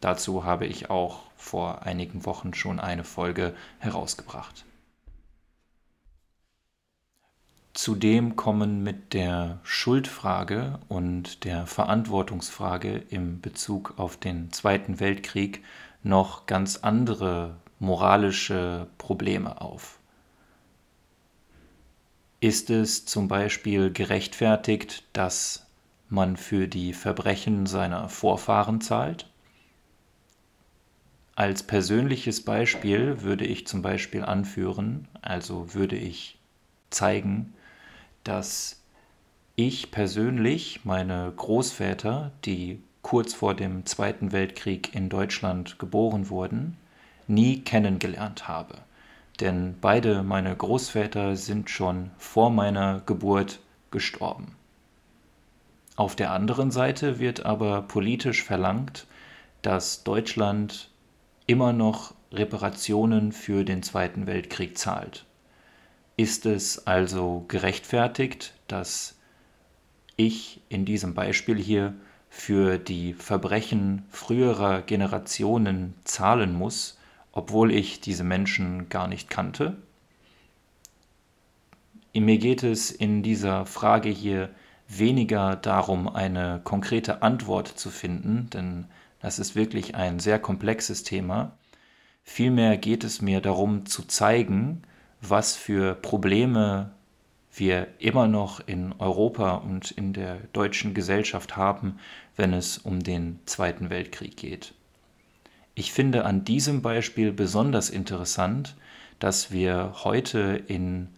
Dazu 0.00 0.44
habe 0.44 0.66
ich 0.66 0.88
auch 0.88 1.20
vor 1.36 1.82
einigen 1.82 2.24
Wochen 2.24 2.54
schon 2.54 2.80
eine 2.80 3.04
Folge 3.04 3.54
herausgebracht. 3.78 4.64
Zudem 7.74 8.36
kommen 8.36 8.84
mit 8.84 9.14
der 9.14 9.58
Schuldfrage 9.64 10.78
und 10.88 11.42
der 11.42 11.66
Verantwortungsfrage 11.66 13.02
im 13.10 13.40
Bezug 13.40 13.94
auf 13.96 14.16
den 14.16 14.52
Zweiten 14.52 15.00
Weltkrieg 15.00 15.64
noch 16.04 16.46
ganz 16.46 16.76
andere 16.78 17.56
moralische 17.80 18.86
Probleme 18.96 19.60
auf. 19.60 19.98
Ist 22.38 22.70
es 22.70 23.06
zum 23.06 23.26
Beispiel 23.26 23.92
gerechtfertigt, 23.92 25.02
dass 25.12 25.66
man 26.08 26.36
für 26.36 26.68
die 26.68 26.92
Verbrechen 26.92 27.66
seiner 27.66 28.08
Vorfahren 28.08 28.82
zahlt? 28.82 29.28
Als 31.34 31.64
persönliches 31.64 32.44
Beispiel 32.44 33.22
würde 33.22 33.44
ich 33.44 33.66
zum 33.66 33.82
Beispiel 33.82 34.22
anführen, 34.22 35.08
also 35.22 35.74
würde 35.74 35.96
ich 35.96 36.38
zeigen, 36.90 37.52
dass 38.24 38.82
ich 39.56 39.90
persönlich 39.90 40.84
meine 40.84 41.32
Großväter, 41.36 42.32
die 42.44 42.82
kurz 43.02 43.34
vor 43.34 43.54
dem 43.54 43.86
Zweiten 43.86 44.32
Weltkrieg 44.32 44.94
in 44.94 45.08
Deutschland 45.08 45.78
geboren 45.78 46.28
wurden, 46.28 46.76
nie 47.26 47.60
kennengelernt 47.60 48.48
habe 48.48 48.78
denn 49.40 49.76
beide 49.80 50.22
meine 50.22 50.54
Großväter 50.54 51.36
sind 51.36 51.70
schon 51.70 52.10
vor 52.18 52.50
meiner 52.50 53.00
Geburt 53.00 53.60
gestorben. 53.90 54.54
Auf 55.96 56.16
der 56.16 56.32
anderen 56.32 56.70
Seite 56.70 57.18
wird 57.18 57.44
aber 57.44 57.82
politisch 57.82 58.42
verlangt, 58.42 59.06
dass 59.62 60.02
Deutschland 60.04 60.90
immer 61.46 61.72
noch 61.72 62.14
Reparationen 62.32 63.32
für 63.32 63.64
den 63.64 63.82
Zweiten 63.82 64.26
Weltkrieg 64.26 64.76
zahlt. 64.76 65.24
Ist 66.16 66.46
es 66.46 66.86
also 66.86 67.44
gerechtfertigt, 67.48 68.54
dass 68.68 69.16
ich 70.16 70.60
in 70.68 70.84
diesem 70.84 71.14
Beispiel 71.14 71.56
hier 71.56 71.94
für 72.28 72.78
die 72.78 73.14
Verbrechen 73.14 74.04
früherer 74.10 74.82
Generationen 74.82 75.94
zahlen 76.04 76.54
muss, 76.54 76.98
obwohl 77.32 77.72
ich 77.72 78.00
diese 78.00 78.24
Menschen 78.24 78.88
gar 78.88 79.08
nicht 79.08 79.28
kannte. 79.28 79.76
Mir 82.12 82.38
geht 82.38 82.62
es 82.62 82.92
in 82.92 83.22
dieser 83.22 83.66
Frage 83.66 84.08
hier 84.08 84.50
weniger 84.86 85.56
darum, 85.56 86.08
eine 86.08 86.60
konkrete 86.62 87.22
Antwort 87.22 87.68
zu 87.68 87.90
finden, 87.90 88.50
denn 88.50 88.86
das 89.20 89.38
ist 89.38 89.56
wirklich 89.56 89.94
ein 89.96 90.20
sehr 90.20 90.38
komplexes 90.38 91.02
Thema. 91.02 91.56
Vielmehr 92.22 92.76
geht 92.76 93.02
es 93.02 93.20
mir 93.20 93.40
darum 93.40 93.86
zu 93.86 94.02
zeigen, 94.02 94.82
was 95.30 95.56
für 95.56 95.94
Probleme 95.94 96.92
wir 97.56 97.88
immer 97.98 98.26
noch 98.26 98.60
in 98.66 98.92
Europa 98.98 99.54
und 99.54 99.92
in 99.92 100.12
der 100.12 100.38
deutschen 100.52 100.92
Gesellschaft 100.92 101.56
haben, 101.56 101.98
wenn 102.36 102.52
es 102.52 102.78
um 102.78 103.00
den 103.02 103.38
Zweiten 103.46 103.90
Weltkrieg 103.90 104.36
geht. 104.36 104.74
Ich 105.74 105.92
finde 105.92 106.24
an 106.24 106.44
diesem 106.44 106.82
Beispiel 106.82 107.32
besonders 107.32 107.90
interessant, 107.90 108.76
dass 109.18 109.50
wir 109.50 109.92
heute 110.04 110.62
in 110.66 111.08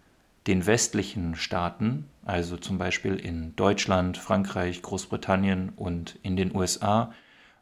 den 0.46 0.66
westlichen 0.66 1.34
Staaten, 1.34 2.06
also 2.24 2.56
zum 2.56 2.78
Beispiel 2.78 3.16
in 3.16 3.54
Deutschland, 3.56 4.16
Frankreich, 4.16 4.82
Großbritannien 4.82 5.70
und 5.76 6.18
in 6.22 6.36
den 6.36 6.54
USA, 6.54 7.12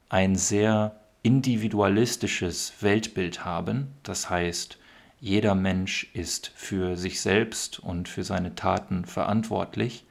ein 0.08 0.36
sehr 0.36 1.00
individualistisches 1.22 2.74
Weltbild 2.80 3.44
haben. 3.44 3.88
Das 4.02 4.28
heißt, 4.28 4.78
jeder 5.24 5.54
Mensch 5.54 6.10
ist 6.12 6.52
für 6.54 6.98
sich 6.98 7.22
selbst 7.22 7.78
und 7.78 8.10
für 8.10 8.24
seine 8.24 8.54
Taten 8.54 9.06
verantwortlich. 9.06 10.04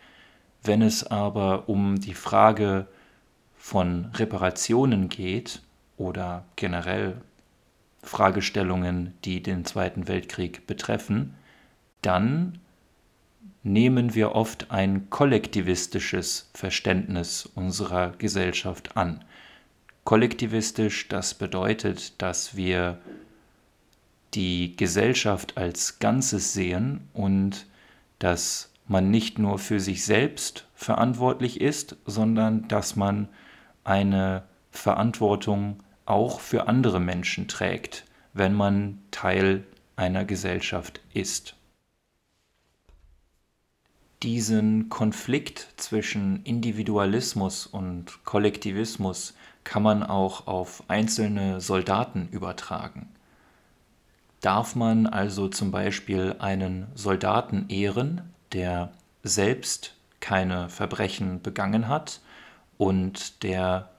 Wenn 0.63 0.81
es 0.81 1.05
aber 1.05 1.69
um 1.69 1.99
die 1.99 2.15
Frage 2.15 2.87
von 3.55 4.05
Reparationen 4.15 5.09
geht, 5.09 5.61
oder 5.97 6.45
generell 6.55 7.21
Fragestellungen, 8.01 9.13
die 9.23 9.43
den 9.43 9.65
Zweiten 9.65 10.07
Weltkrieg 10.07 10.65
betreffen, 10.65 11.35
dann 12.01 12.57
nehmen 13.61 14.15
wir 14.15 14.33
oft 14.33 14.71
ein 14.71 15.11
kollektivistisches 15.11 16.49
Verständnis 16.55 17.45
unserer 17.45 18.13
Gesellschaft 18.17 18.97
an. 18.97 19.23
Kollektivistisch, 20.05 21.07
das 21.07 21.35
bedeutet, 21.35 22.19
dass 22.19 22.57
wir 22.57 22.97
die 24.33 24.75
Gesellschaft 24.75 25.57
als 25.57 25.99
Ganzes 25.99 26.53
sehen 26.53 27.07
und 27.13 27.67
dass 28.19 28.71
man 28.87 29.11
nicht 29.11 29.39
nur 29.39 29.59
für 29.59 29.79
sich 29.79 30.03
selbst 30.03 30.67
verantwortlich 30.75 31.61
ist, 31.61 31.95
sondern 32.05 32.67
dass 32.67 32.95
man 32.95 33.29
eine 33.83 34.43
Verantwortung 34.71 35.83
auch 36.05 36.39
für 36.39 36.67
andere 36.67 36.99
Menschen 36.99 37.47
trägt, 37.47 38.05
wenn 38.33 38.53
man 38.53 38.99
Teil 39.11 39.63
einer 39.95 40.25
Gesellschaft 40.25 41.01
ist. 41.13 41.55
Diesen 44.23 44.89
Konflikt 44.89 45.67
zwischen 45.75 46.43
Individualismus 46.43 47.67
und 47.67 48.23
Kollektivismus 48.23 49.33
kann 49.65 49.83
man 49.83 50.01
auch 50.01 50.47
auf 50.47 50.83
einzelne 50.87 51.59
Soldaten 51.59 52.29
übertragen. 52.31 53.12
Darf 54.43 54.75
man 54.75 55.07
also 55.07 55.47
zum 55.47 55.71
Beispiel 55.71 56.35
einen 56.39 56.87
Soldaten 56.95 57.69
ehren, 57.69 58.33
der 58.51 58.91
selbst 59.23 59.95
keine 60.19 60.67
Verbrechen 60.67 61.41
begangen 61.41 61.87
hat 61.87 62.19
und 62.77 63.41
der 63.43 63.89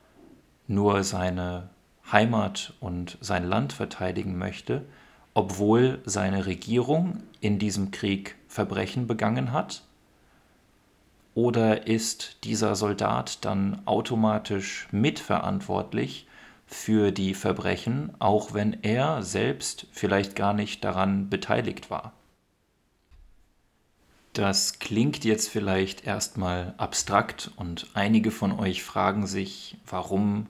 nur 0.66 1.02
seine 1.02 1.70
Heimat 2.12 2.74
und 2.80 3.16
sein 3.22 3.48
Land 3.48 3.72
verteidigen 3.72 4.36
möchte, 4.36 4.84
obwohl 5.32 6.02
seine 6.04 6.44
Regierung 6.44 7.22
in 7.40 7.58
diesem 7.58 7.90
Krieg 7.90 8.36
Verbrechen 8.46 9.06
begangen 9.06 9.50
hat? 9.50 9.82
Oder 11.34 11.86
ist 11.86 12.44
dieser 12.44 12.76
Soldat 12.76 13.46
dann 13.46 13.80
automatisch 13.86 14.88
mitverantwortlich 14.92 16.26
für 16.66 17.12
die 17.12 17.34
Verbrechen, 17.34 18.12
auch 18.18 18.54
wenn 18.54 18.82
er 18.82 19.22
selbst 19.22 19.86
vielleicht 19.92 20.36
gar 20.36 20.52
nicht 20.52 20.84
daran 20.84 21.28
beteiligt 21.30 21.90
war? 21.90 22.12
Das 24.34 24.80
klingt 24.80 25.24
jetzt 25.24 25.48
vielleicht 25.48 26.06
erstmal 26.06 26.74
abstrakt 26.76 27.52
und 27.56 27.86
einige 27.94 28.32
von 28.32 28.58
euch 28.58 28.82
fragen 28.82 29.28
sich, 29.28 29.76
warum 29.86 30.48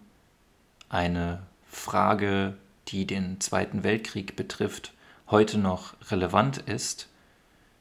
eine 0.89 1.43
Frage, 1.69 2.57
die 2.89 3.07
den 3.07 3.41
Zweiten 3.41 3.85
Weltkrieg 3.85 4.37
betrifft, 4.37 4.95
heute 5.31 5.59
noch 5.59 5.95
relevant 6.11 6.59
ist. 6.59 7.09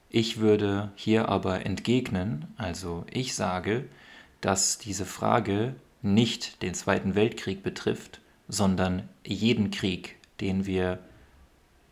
Ich 0.10 0.39
würde 0.39 0.91
hier 0.96 1.30
aber 1.30 1.65
entgegnen, 1.65 2.54
also 2.58 3.06
ich 3.10 3.34
sage, 3.34 3.86
dass 4.41 4.78
diese 4.78 5.06
Frage 5.06 5.74
nicht 6.02 6.62
den 6.62 6.74
Zweiten 6.74 7.15
Weltkrieg 7.15 7.63
betrifft, 7.63 8.19
sondern 8.47 9.10
jeden 9.25 9.71
Krieg, 9.71 10.17
den 10.41 10.65
wir 10.65 10.99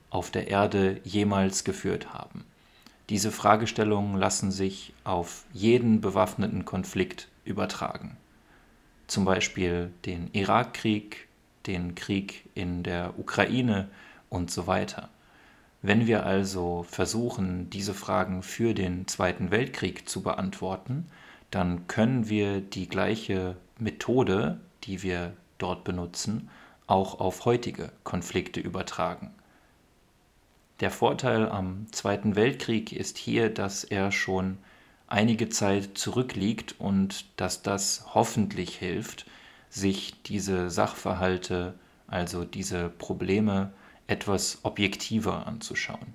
auf 0.09 0.31
der 0.31 0.47
Erde 0.47 0.99
jemals 1.03 1.63
geführt 1.63 2.13
haben. 2.13 2.45
Diese 3.09 3.31
Fragestellungen 3.31 4.17
lassen 4.17 4.51
sich 4.51 4.93
auf 5.03 5.45
jeden 5.53 6.01
bewaffneten 6.01 6.65
Konflikt 6.65 7.27
übertragen 7.45 8.17
zum 9.11 9.25
Beispiel 9.25 9.91
den 10.05 10.29
Irakkrieg, 10.31 11.27
den 11.67 11.95
Krieg 11.95 12.49
in 12.55 12.81
der 12.81 13.19
Ukraine 13.19 13.89
und 14.29 14.49
so 14.49 14.67
weiter. 14.67 15.09
Wenn 15.81 16.07
wir 16.07 16.25
also 16.25 16.85
versuchen, 16.87 17.69
diese 17.69 17.93
Fragen 17.93 18.41
für 18.41 18.73
den 18.73 19.07
Zweiten 19.07 19.51
Weltkrieg 19.51 20.07
zu 20.07 20.21
beantworten, 20.23 21.07
dann 21.49 21.87
können 21.87 22.29
wir 22.29 22.61
die 22.61 22.87
gleiche 22.87 23.57
Methode 23.77 24.61
die 24.83 25.03
wir 25.03 25.33
dort 25.61 25.83
benutzen, 25.83 26.49
auch 26.87 27.19
auf 27.19 27.45
heutige 27.45 27.91
Konflikte 28.03 28.59
übertragen. 28.59 29.33
Der 30.79 30.91
Vorteil 30.91 31.47
am 31.47 31.85
Zweiten 31.91 32.35
Weltkrieg 32.35 32.91
ist 32.91 33.17
hier, 33.17 33.49
dass 33.49 33.83
er 33.83 34.11
schon 34.11 34.57
einige 35.07 35.49
Zeit 35.49 35.97
zurückliegt 35.97 36.75
und 36.79 37.25
dass 37.37 37.61
das 37.61 38.05
hoffentlich 38.15 38.77
hilft, 38.77 39.25
sich 39.69 40.21
diese 40.23 40.69
Sachverhalte, 40.69 41.75
also 42.07 42.43
diese 42.45 42.89
Probleme 42.89 43.71
etwas 44.07 44.59
objektiver 44.63 45.45
anzuschauen. 45.47 46.13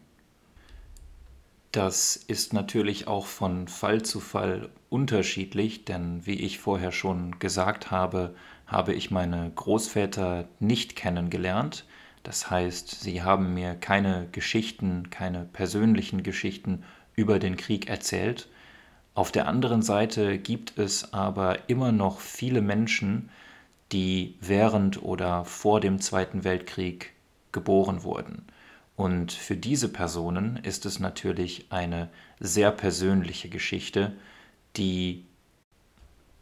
Das 1.72 2.16
ist 2.16 2.52
natürlich 2.52 3.06
auch 3.06 3.26
von 3.26 3.68
Fall 3.68 4.02
zu 4.02 4.18
Fall 4.18 4.70
unterschiedlich, 4.88 5.84
denn 5.84 6.24
wie 6.26 6.40
ich 6.40 6.58
vorher 6.58 6.90
schon 6.90 7.38
gesagt 7.38 7.90
habe, 7.90 8.34
habe 8.66 8.94
ich 8.94 9.10
meine 9.10 9.50
Großväter 9.54 10.48
nicht 10.58 10.96
kennengelernt. 10.96 11.84
Das 12.22 12.50
heißt, 12.50 13.00
sie 13.02 13.22
haben 13.22 13.54
mir 13.54 13.74
keine 13.74 14.28
Geschichten, 14.32 15.10
keine 15.10 15.44
persönlichen 15.44 16.22
Geschichten 16.22 16.82
über 17.14 17.38
den 17.38 17.56
Krieg 17.56 17.88
erzählt. 17.88 18.48
Auf 19.14 19.30
der 19.30 19.46
anderen 19.46 19.82
Seite 19.82 20.38
gibt 20.38 20.78
es 20.78 21.12
aber 21.12 21.68
immer 21.68 21.92
noch 21.92 22.20
viele 22.20 22.60
Menschen, 22.60 23.30
die 23.92 24.34
während 24.40 25.02
oder 25.02 25.44
vor 25.44 25.80
dem 25.80 26.00
Zweiten 26.00 26.44
Weltkrieg 26.44 27.12
geboren 27.52 28.02
wurden. 28.02 28.46
Und 28.96 29.30
für 29.30 29.56
diese 29.56 29.88
Personen 29.88 30.58
ist 30.62 30.86
es 30.86 30.98
natürlich 30.98 31.66
eine 31.70 32.08
sehr 32.40 32.70
persönliche 32.72 33.48
Geschichte, 33.48 34.12
die 34.76 35.25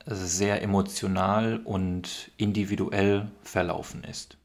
sehr 0.06 0.62
emotional 0.62 1.58
und 1.64 2.30
individuell 2.36 3.30
verlaufen 3.42 4.04
ist. 4.04 4.36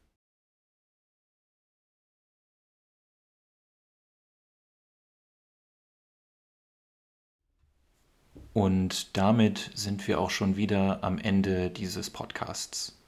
Und 8.52 9.16
damit 9.16 9.70
sind 9.74 10.08
wir 10.08 10.20
auch 10.20 10.30
schon 10.30 10.56
wieder 10.56 11.04
am 11.04 11.18
Ende 11.18 11.70
dieses 11.70 12.10
Podcasts. 12.10 12.98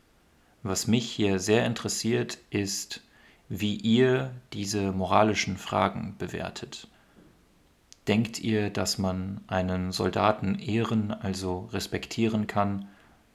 Was 0.62 0.86
mich 0.86 1.10
hier 1.10 1.40
sehr 1.40 1.66
interessiert, 1.66 2.38
ist, 2.50 3.02
wie 3.48 3.74
ihr 3.76 4.32
diese 4.52 4.92
moralischen 4.92 5.56
Fragen 5.56 6.14
bewertet. 6.18 6.88
Denkt 8.08 8.40
ihr, 8.40 8.70
dass 8.70 8.98
man 8.98 9.42
einen 9.46 9.92
Soldaten 9.92 10.56
ehren, 10.58 11.12
also 11.12 11.68
respektieren 11.72 12.48
kann, 12.48 12.88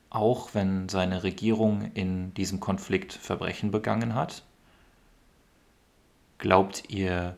auch 0.09 0.53
wenn 0.53 0.89
seine 0.89 1.23
Regierung 1.23 1.91
in 1.93 2.33
diesem 2.33 2.59
Konflikt 2.59 3.13
Verbrechen 3.13 3.71
begangen 3.71 4.13
hat? 4.13 4.43
Glaubt 6.37 6.83
ihr, 6.89 7.35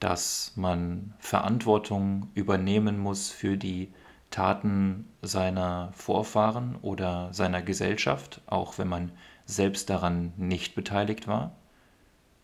dass 0.00 0.52
man 0.56 1.14
Verantwortung 1.18 2.28
übernehmen 2.34 2.98
muss 2.98 3.30
für 3.30 3.56
die 3.56 3.90
Taten 4.30 5.06
seiner 5.22 5.90
Vorfahren 5.92 6.76
oder 6.82 7.32
seiner 7.32 7.62
Gesellschaft, 7.62 8.42
auch 8.46 8.76
wenn 8.76 8.88
man 8.88 9.12
selbst 9.46 9.88
daran 9.88 10.34
nicht 10.36 10.74
beteiligt 10.74 11.26
war? 11.26 11.52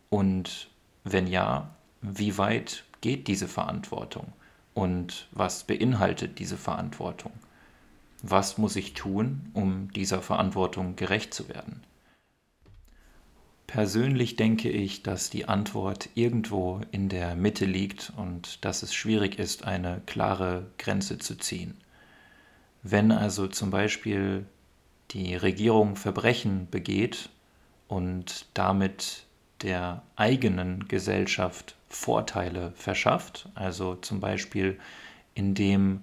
Und 0.08 0.70
wenn 1.04 1.26
ja, 1.26 1.70
wie 2.00 2.38
weit 2.38 2.84
geht 3.02 3.28
diese 3.28 3.48
Verantwortung? 3.48 4.32
Und 4.72 5.28
was 5.32 5.64
beinhaltet 5.64 6.38
diese 6.38 6.56
Verantwortung? 6.56 7.32
Was 8.22 8.56
muss 8.56 8.76
ich 8.76 8.94
tun, 8.94 9.50
um 9.52 9.92
dieser 9.92 10.22
Verantwortung 10.22 10.96
gerecht 10.96 11.34
zu 11.34 11.48
werden? 11.50 11.82
Persönlich 13.66 14.36
denke 14.36 14.68
ich, 14.68 15.02
dass 15.02 15.30
die 15.30 15.48
Antwort 15.48 16.10
irgendwo 16.14 16.82
in 16.90 17.08
der 17.08 17.34
Mitte 17.34 17.64
liegt 17.64 18.12
und 18.16 18.64
dass 18.64 18.82
es 18.82 18.94
schwierig 18.94 19.38
ist, 19.38 19.64
eine 19.64 20.02
klare 20.06 20.66
Grenze 20.78 21.18
zu 21.18 21.36
ziehen. 21.36 21.74
Wenn 22.82 23.12
also 23.12 23.46
zum 23.46 23.70
Beispiel 23.70 24.46
die 25.12 25.34
Regierung 25.34 25.96
Verbrechen 25.96 26.68
begeht 26.70 27.30
und 27.88 28.46
damit 28.54 29.26
der 29.62 30.02
eigenen 30.16 30.88
Gesellschaft 30.88 31.76
Vorteile 31.88 32.72
verschafft, 32.72 33.48
also 33.54 33.94
zum 33.96 34.20
Beispiel 34.20 34.78
indem 35.34 36.02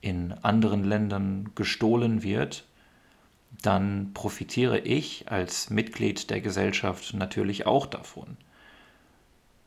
in 0.00 0.32
anderen 0.42 0.84
Ländern 0.84 1.50
gestohlen 1.54 2.22
wird, 2.22 2.64
dann 3.62 4.12
profitiere 4.14 4.78
ich 4.78 5.30
als 5.30 5.70
Mitglied 5.70 6.30
der 6.30 6.40
Gesellschaft 6.40 7.14
natürlich 7.14 7.66
auch 7.66 7.86
davon. 7.86 8.36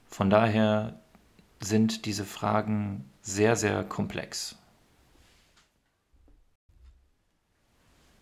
Von 0.08 0.30
daher 0.30 1.00
sind 1.60 2.06
diese 2.06 2.26
Fragen 2.26 3.06
sehr, 3.22 3.56
sehr 3.56 3.84
komplex. 3.84 4.58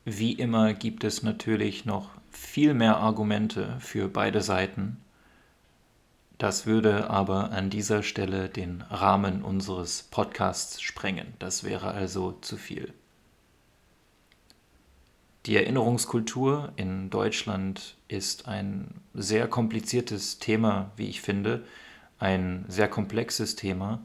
Wie 0.06 0.34
immer 0.34 0.74
gibt 0.74 1.04
es 1.04 1.24
natürlich 1.24 1.86
noch 1.86 2.10
viel 2.32 2.74
mehr 2.74 2.98
Argumente 2.98 3.78
für 3.80 4.08
beide 4.08 4.42
Seiten 4.42 4.98
das 6.40 6.66
würde 6.66 7.10
aber 7.10 7.52
an 7.52 7.70
dieser 7.70 8.02
Stelle 8.02 8.48
den 8.48 8.82
Rahmen 8.90 9.44
unseres 9.44 10.04
Podcasts 10.04 10.82
sprengen. 10.82 11.34
Das 11.38 11.66
wäre 11.66 11.92
also 11.92 12.32
zu 12.42 12.56
viel. 12.56 12.94
Die 15.46 15.58
Erinnerungskultur 15.58 16.72
in 16.78 17.10
Deutschland 17.10 17.98
ist 18.08 18.48
ein 18.48 19.02
sehr 19.14 19.50
kompliziertes 19.50 20.40
Thema, 20.40 20.92
wie 20.96 21.10
ich 21.10 21.22
finde, 21.22 21.66
ein 22.20 22.64
sehr 22.70 22.88
komplexes 22.88 23.58
Thema, 23.58 24.00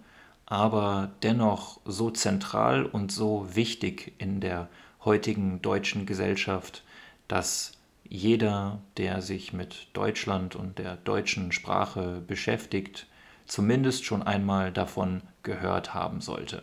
aber 0.47 1.13
dennoch 1.23 1.81
so 1.85 2.11
zentral 2.11 2.85
und 2.85 3.13
so 3.13 3.55
wichtig 3.55 4.13
in 4.19 4.41
der 4.41 4.69
heutigen 5.05 5.63
deutschen 5.63 6.05
Gesellschaft, 6.05 6.83
dass 7.29 7.73
jeder, 8.09 8.81
der 8.97 9.23
sich 9.23 9.53
mit 9.53 9.89
Deutschland 9.93 10.57
und 10.57 10.79
der 10.79 10.97
deutschen 10.97 11.53
Sprache 11.53 12.23
beschäftigt, 12.27 13.07
zumindest 13.47 14.05
schon 14.05 14.23
einmal 14.23 14.73
davon 14.73 15.23
gehört 15.43 15.95
haben 15.95 16.21
sollte. 16.21 16.63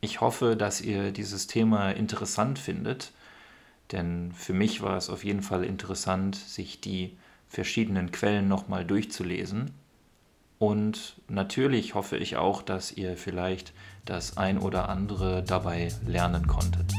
Ich 0.00 0.20
hoffe, 0.20 0.56
dass 0.56 0.80
ihr 0.80 1.12
dieses 1.12 1.46
Thema 1.46 1.90
interessant 1.90 2.58
findet, 2.58 3.12
denn 3.92 4.32
für 4.32 4.52
mich 4.52 4.82
war 4.82 4.96
es 4.96 5.08
auf 5.08 5.24
jeden 5.24 5.42
Fall 5.42 5.64
interessant, 5.64 6.36
sich 6.36 6.80
die 6.80 7.16
verschiedenen 7.48 8.12
Quellen 8.12 8.48
nochmal 8.48 8.84
durchzulesen. 8.84 9.70
Und 10.58 11.16
natürlich 11.28 11.94
hoffe 11.94 12.16
ich 12.16 12.36
auch, 12.36 12.62
dass 12.62 12.92
ihr 12.92 13.16
vielleicht 13.16 13.72
das 14.04 14.36
ein 14.36 14.58
oder 14.58 14.88
andere 14.88 15.42
dabei 15.42 15.88
lernen 16.06 16.46
konntet. 16.46 16.92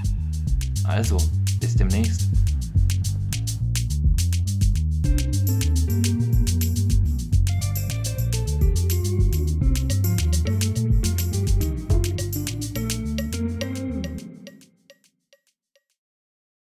Also, 0.83 1.17
bis 1.59 1.75
demnächst. 1.75 2.29
you 5.17 5.54